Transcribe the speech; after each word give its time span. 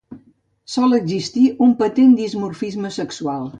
Sol 0.75 0.95
existir 0.99 1.43
un 1.67 1.77
patent 1.83 2.17
dimorfisme 2.23 2.95
sexual. 2.99 3.49